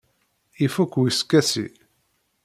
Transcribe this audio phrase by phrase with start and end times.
[0.65, 1.65] Ifuk weskasi.